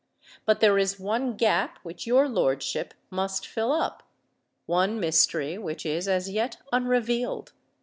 But 0.47 0.61
there 0.61 0.79
is 0.79 0.99
one 0.99 1.35
gap 1.35 1.77
which 1.83 2.07
your 2.07 2.27
lordship 2.27 2.95
must 3.11 3.45
fill 3.45 3.71
up—one 3.71 4.99
mystery 4.99 5.59
which 5.59 5.85
is 5.85 6.07
as 6.07 6.27
yet 6.27 6.57
unrevealed. 6.73 7.51